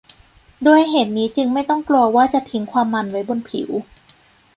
[0.67, 3.69] ด้วยเหตุนี้จึงไม่ต้องกลัวว่าจะทิ้งความมันไว้บนผิว